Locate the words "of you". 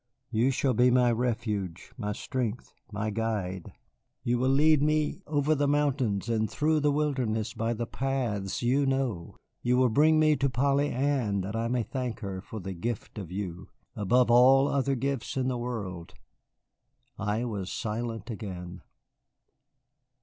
13.19-13.69